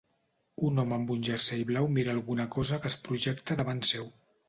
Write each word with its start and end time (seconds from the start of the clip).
Un 0.69 0.81
home 0.83 0.95
amb 0.97 1.13
un 1.17 1.21
jersei 1.27 1.63
blau 1.73 1.91
mira 1.99 2.15
alguna 2.17 2.51
cosa 2.59 2.83
que 2.83 2.93
es 2.95 3.01
projecta 3.07 3.63
davant 3.65 3.89
seu. 3.97 4.15